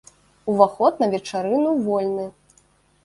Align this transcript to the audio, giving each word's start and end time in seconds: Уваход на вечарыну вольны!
Уваход 0.53 0.93
на 1.03 1.09
вечарыну 1.13 1.77
вольны! 1.85 2.25